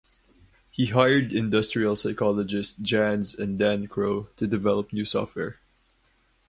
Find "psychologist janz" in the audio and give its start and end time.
1.95-3.37